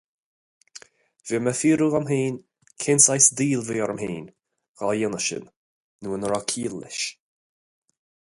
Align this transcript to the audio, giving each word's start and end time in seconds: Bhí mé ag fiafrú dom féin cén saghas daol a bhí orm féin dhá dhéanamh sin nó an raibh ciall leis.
Bhí 1.31 1.39
mé 1.47 1.51
ag 1.51 1.57
fiafrú 1.59 1.89
dom 1.95 2.07
féin 2.11 2.39
cén 2.85 3.03
saghas 3.05 3.27
daol 3.41 3.61
a 3.65 3.67
bhí 3.67 3.83
orm 3.87 4.01
féin 4.03 4.25
dhá 4.31 4.89
dhéanamh 4.95 5.25
sin 5.27 5.45
nó 6.07 6.15
an 6.17 6.29
raibh 6.33 6.49
ciall 6.55 6.81
leis. 6.81 7.05